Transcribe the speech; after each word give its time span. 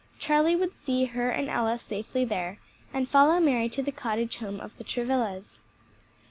Charlie 0.17 0.55
would 0.55 0.75
see 0.75 1.05
her 1.05 1.29
and 1.29 1.47
Ella 1.47 1.77
safely 1.77 2.25
there, 2.25 2.57
and 2.91 3.07
follow 3.07 3.39
Mary 3.39 3.69
to 3.69 3.83
the 3.83 3.91
cottage 3.91 4.37
home 4.37 4.59
of 4.59 4.75
the 4.79 4.83
Travillas. 4.83 5.59